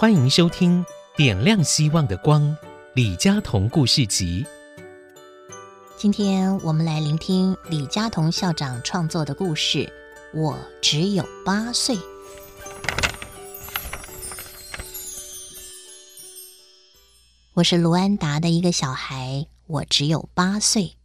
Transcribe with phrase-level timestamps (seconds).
[0.00, 0.82] 欢迎收听
[1.14, 2.40] 《点亮希望的光》
[2.94, 4.46] 李佳彤故事集。
[5.98, 9.80] 今天我们来聆听李佳彤校长创作的故事
[10.32, 11.96] 《我只有八岁》。
[17.52, 20.96] 我是卢安达的一个小孩，我只有八岁。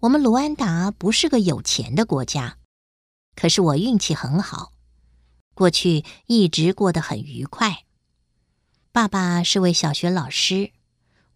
[0.00, 2.56] 我们卢安达不是个有钱的国家，
[3.34, 4.72] 可是我运气很好。
[5.56, 7.86] 过去一直过得很愉快。
[8.92, 10.70] 爸爸是位小学老师，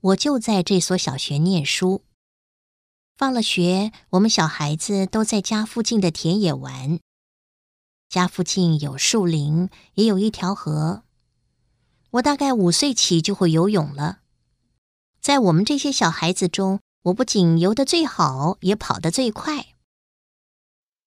[0.00, 2.04] 我就在这所小学念书。
[3.16, 7.00] 放了学，我们小孩子都在家附近的田野玩。
[8.10, 11.02] 家附近有树林，也有一条河。
[12.10, 14.20] 我大概五岁起就会游泳了。
[15.22, 19.68] 在我们这些小孩子中，我不仅游得最好，也跑得最快。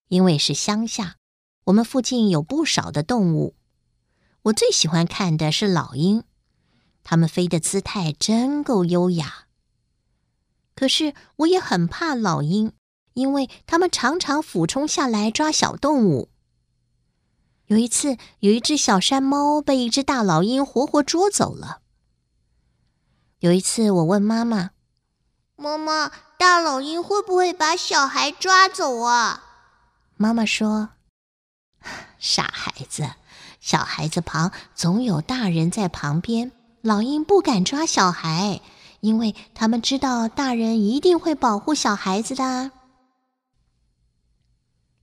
[0.07, 1.18] 因为是乡下。
[1.66, 3.55] 我们附近有不少的动物，
[4.44, 6.24] 我最喜欢看的是老鹰，
[7.04, 9.46] 它们飞的姿态真够优雅。
[10.76, 12.74] 可是我也很怕老鹰，
[13.13, 16.29] 因为它们常常俯冲下来抓小动物。
[17.68, 21.80] 有一次，有一只小山猫被一只大老鹰活活捉走了。
[23.40, 24.71] 有一次，我问妈妈
[25.55, 29.43] ：“妈妈，大老鹰会不会把小孩抓走啊？”
[30.18, 30.90] 妈妈说。
[32.24, 33.16] 傻孩子，
[33.60, 36.54] 小孩子旁总有大人在旁边。
[36.80, 38.62] 老鹰不敢抓小孩，
[39.02, 42.71] 因为他们知道大人一定会保护小孩子的。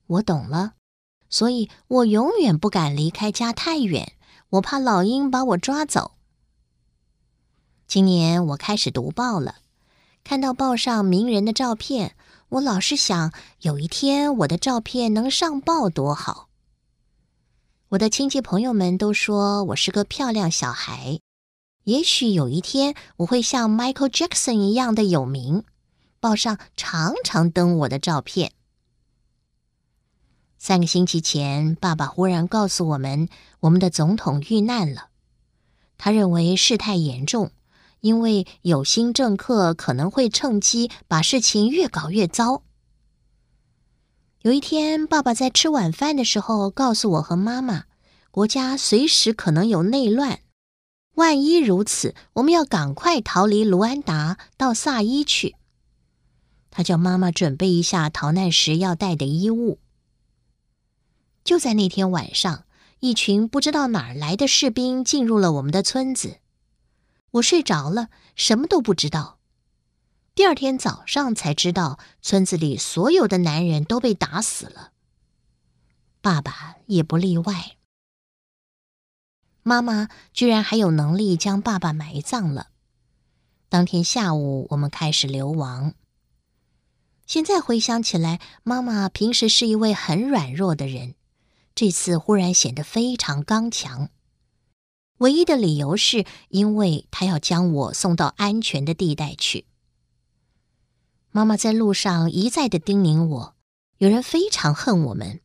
[0.07, 0.73] 我懂了，
[1.29, 4.13] 所以我永远不敢离开家太远，
[4.49, 6.13] 我怕老鹰把我抓走。
[7.85, 9.57] 今年我开始读报了，
[10.23, 12.15] 看到报上名人的照片，
[12.49, 16.47] 我老是想，有一天我的照片能上报多好。
[17.91, 21.19] 我的亲戚朋友们都说我是个漂亮小孩，
[21.83, 25.65] 也许有一天我会像 Michael Jackson 一样的有名，
[26.21, 28.53] 报上常常登我的照片。
[30.57, 33.27] 三个星期前，爸爸忽然告诉我们，
[33.59, 35.09] 我们的总统遇难了。
[35.97, 37.51] 他认为事态严重，
[37.99, 42.63] 因为有心政客可能会趁机把事情越搞越糟。
[44.43, 47.83] 有一天，爸爸在吃晚饭的时候告诉我和妈妈，
[48.31, 50.39] 国家随时可能有内乱。
[51.13, 55.55] 万一如此，我们要赶快逃离卢安达，到萨伊去。
[56.71, 59.77] 他叫妈妈准备一下逃难时要带的衣物。
[61.43, 62.65] 就在那天晚上，
[62.99, 66.37] 一群不知道哪儿来的士兵进入了我们的村子。
[67.33, 69.37] 我睡着了，什么都不知道。
[70.33, 74.93] 第二天早上才知道，村子里所有的男人都被打死了，
[76.21, 77.75] 爸爸也不例外。
[79.61, 82.67] 妈妈居然还有能力将爸爸埋葬了。
[83.67, 85.93] 当天下午，我们开始流亡。
[87.25, 91.15] 现在回想起来，妈妈平时是一位很软弱的人，
[91.75, 94.09] 这次忽然显得非常刚强。
[95.17, 99.65] 唯一的理由是因为她要将我送到安全的地带去。
[101.31, 103.55] 妈妈在路上一再的叮咛我，
[103.99, 105.39] 有人非常恨我们，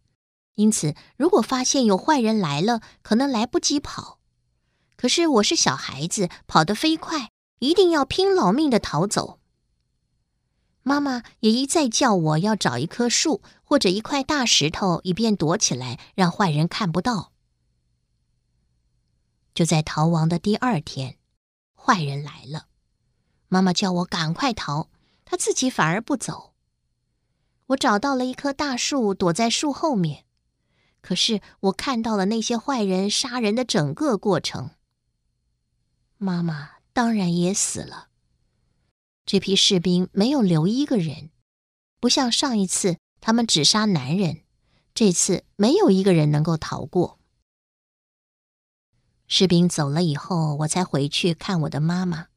[0.56, 4.18] 因此如果发现有坏人来了，可能来不及跑。
[4.96, 7.30] 可是我是小孩子，跑得飞快，
[7.60, 9.38] 一定要拼老命的逃走。
[10.82, 17.32] 妈妈也一再叫我要找一棵树或者一块大石头，以便躲起来，让坏人看不到。
[19.54, 21.16] 就在逃亡的第二天，
[21.74, 22.66] 坏人来了，
[23.48, 24.88] 妈妈叫我赶快逃。
[25.26, 26.54] 他自己反而不走。
[27.66, 30.24] 我找到了一棵大树，躲在树后面。
[31.02, 34.70] 可是我看到了那些坏人杀人的整个过程。
[36.16, 38.08] 妈妈当然也死了。
[39.24, 41.30] 这批士兵没有留一个人，
[42.00, 44.42] 不像上一次他们只杀男人，
[44.94, 47.18] 这次没有一个人能够逃过。
[49.26, 52.28] 士兵走了以后，我才回去看我的妈妈。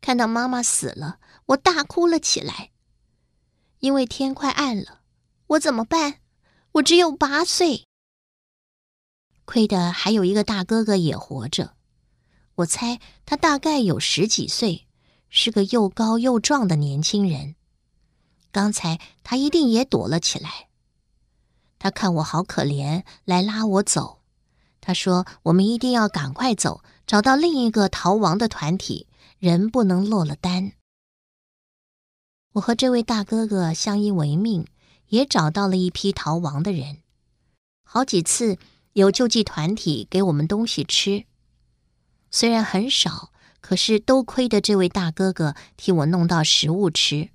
[0.00, 2.70] 看到妈妈死了，我大哭了起来。
[3.80, 5.00] 因为天快暗了，
[5.48, 6.20] 我怎么办？
[6.72, 7.84] 我只有八岁。
[9.44, 11.74] 亏得还有一个大哥哥也活着，
[12.54, 14.86] 我猜他大概有十几岁，
[15.28, 17.56] 是个又高又壮的年轻人。
[18.52, 20.68] 刚才他一定也躲了起来。
[21.78, 24.20] 他看我好可怜，来拉我走。
[24.80, 30.72] 他说：“我们一定要赶快走，找到另一个逃亡的团体，人不能落了单。”
[32.52, 34.66] 我和这位大哥哥相依为命，
[35.08, 36.98] 也找到了一批逃亡的人。
[37.82, 38.58] 好几次
[38.92, 41.24] 有救济团体给我们东西吃，
[42.30, 47.30] 虽然很少，可是都亏得这位大哥哥替我弄到食物吃。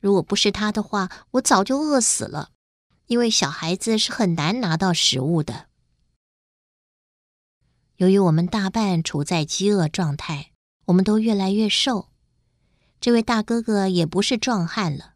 [0.00, 2.50] 如果不是他的话，我早就饿死了。
[3.06, 5.66] 因为小孩子是很难拿到食物的。
[7.96, 10.52] 由于我们大半处在饥饿状态，
[10.86, 12.08] 我们都越来越瘦。
[13.04, 15.12] 这位大哥哥也不是壮汉了。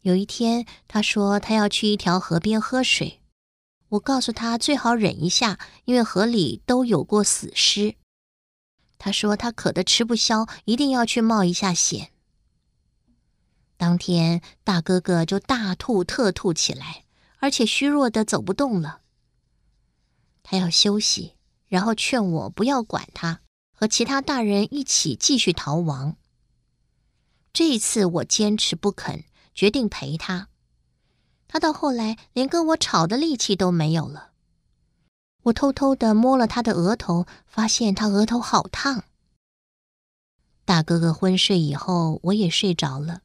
[0.00, 3.20] 有一天，他说他要去一条河边喝水。
[3.90, 7.96] 我告诉他最好忍一下，因为河里都有过死尸。
[8.96, 12.10] 他说他渴得吃不消，一定要去冒一下险。
[13.76, 17.04] 当天，大哥哥就大吐特吐起来，
[17.36, 19.02] 而且虚弱的走不动了。
[20.42, 21.34] 他要休息，
[21.68, 23.42] 然后劝我不要管他，
[23.74, 26.16] 和其他大人一起继续逃亡。
[27.52, 30.48] 这一次，我坚持不肯，决定陪他。
[31.48, 34.30] 他到后来连跟我吵的力气都没有了。
[35.42, 39.04] 我偷偷的摸了他的额头，发现他额头好烫。
[40.64, 43.20] 大哥哥昏睡以后，我也睡着了。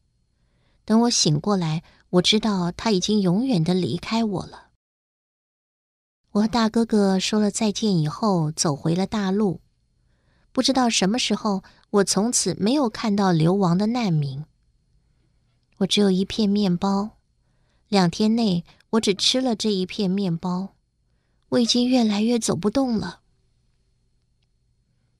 [0.83, 4.69] 等我醒过来，我知道他已经永远的离开我了。
[6.31, 9.62] 我和大哥哥说了再见以后，走回了大陆。
[10.51, 14.45] 不知道什么时候，我从此没有看到流亡的难民。
[15.78, 17.12] 我只有一片面包。
[17.88, 20.75] 两天内，我只吃了这一片面包，
[21.50, 23.22] 我已经越来越走不动了。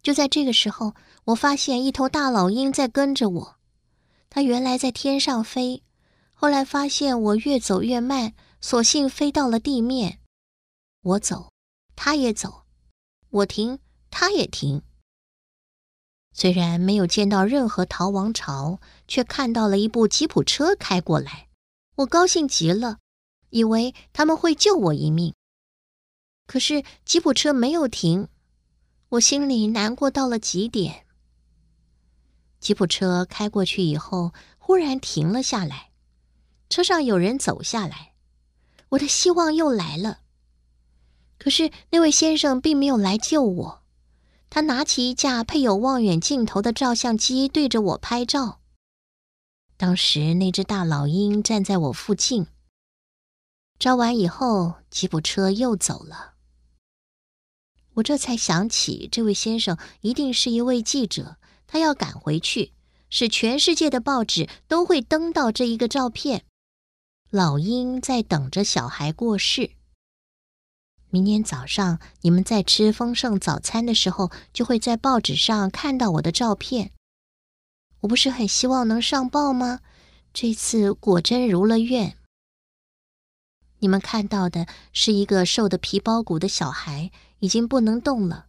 [0.04, 0.94] 就在这个时候，
[1.25, 3.56] 我发现一头大老鹰在跟着我。
[4.30, 5.84] 它原来在天上飞，
[6.34, 10.19] 后来发现我越走越慢，索性飞到了地面。
[11.02, 11.54] 我走，
[11.96, 12.66] 它也走；
[13.30, 13.80] 我停，
[14.12, 14.81] 它也停。
[16.39, 21.48] 虽然没有见到任何逃亡潮，却看到了一部吉普车开过来。
[21.95, 23.00] 我高兴极了，
[23.50, 25.34] 以为他们会救我一命。
[26.45, 28.28] 可是吉普车没有停，
[29.10, 31.07] 我心里难过到了极点。
[32.60, 35.90] 吉普车开过去以后，忽然停了下来，
[36.69, 38.13] 车上有人走下来，
[38.90, 40.19] 我的希望又来了。
[41.40, 43.83] 可是那位先生并没有来救我，
[44.49, 48.59] 他拿起一架配有望远镜头的照相机，对着我拍照。
[49.75, 52.47] 当时那只大老鹰站在我附近。
[53.77, 56.33] 照完以后，吉普车又走了。
[57.95, 62.73] 我这才想起，这位先生一定是一位记者，他要赶回去，
[63.09, 66.45] 使全世界的报纸都会登到这一个照片。
[67.29, 69.76] 老鹰在等着小孩过世。
[71.18, 76.92] 明天早上你们在吃丰盛早餐的时候，就会在报纸上看到我的照片。
[78.02, 79.80] 我不是很希望能上报吗？
[80.31, 82.16] 这次果真如了愿。
[83.80, 87.10] 你们看到的是一个瘦得皮包骨的小孩，
[87.40, 88.46] 已经不能动了。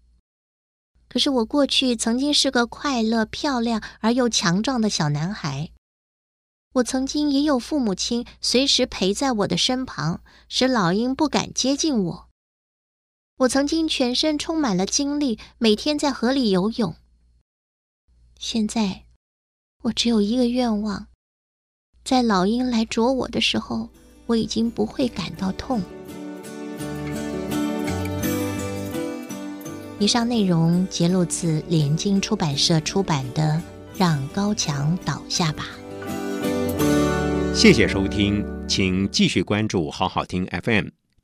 [1.08, 5.70] 可是我过去曾经是个快乐、漂亮而又强壮的小男孩。
[6.74, 10.20] 我曾经也有父母亲随时陪在我的身旁，
[10.50, 12.27] 使老鹰不敢接近我。
[13.38, 16.94] 我曾经全身充满了精力，每天在河里游泳。
[18.38, 19.04] 现在。
[19.84, 21.06] 我只有一个愿望，
[22.04, 23.88] 在老鹰来啄我的时候，
[24.26, 25.80] 我已经不会感到痛。
[30.00, 33.62] 以上内容节录自联经出版社出版的
[33.96, 35.64] 《让高墙倒下吧》。
[37.54, 40.88] 谢谢收听，请继续关注好好听 FM，